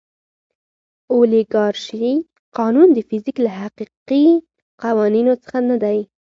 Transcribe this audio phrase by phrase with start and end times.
[1.13, 2.11] اولیګارشي
[2.57, 4.25] قانون د فزیک له حقیقي
[4.83, 5.99] قوانینو څخه نه دی.